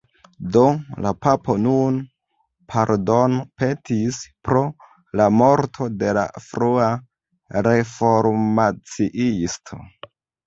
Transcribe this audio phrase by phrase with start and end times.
[0.55, 0.61] Do,
[1.05, 1.97] la papo nun
[2.73, 4.17] pardonpetis
[4.49, 4.63] pro
[5.21, 6.87] la morto de la frua
[7.69, 9.79] reformaciisto.